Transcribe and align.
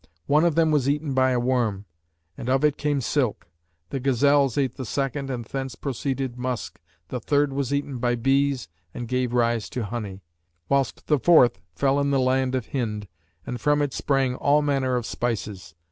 One 0.25 0.43
of 0.45 0.55
them 0.55 0.71
was 0.71 0.89
eaten 0.89 1.13
by 1.13 1.29
a 1.29 1.39
worm, 1.39 1.85
and 2.35 2.49
of 2.49 2.65
it 2.65 2.75
came 2.75 3.01
silk: 3.01 3.47
the 3.91 3.99
gazelles 3.99 4.57
ate 4.57 4.73
the 4.73 4.83
second 4.83 5.29
and 5.29 5.45
thence 5.45 5.75
proceeded 5.75 6.39
musk, 6.39 6.81
the 7.09 7.19
third 7.19 7.53
was 7.53 7.71
eaten 7.71 7.99
by 7.99 8.15
bees 8.15 8.67
and 8.95 9.07
gave 9.07 9.31
rise 9.31 9.69
to 9.69 9.83
honey, 9.85 10.23
whilst 10.67 11.05
the 11.05 11.19
fourth 11.19 11.61
fell 11.75 11.99
in 11.99 12.09
the 12.09 12.19
land 12.19 12.55
of 12.55 12.69
Hind 12.69 13.07
and 13.45 13.61
from 13.61 13.79
it 13.79 13.93
sprang 13.93 14.33
all 14.33 14.63
manner 14.63 14.95
of 14.95 15.05
spices. 15.05 15.75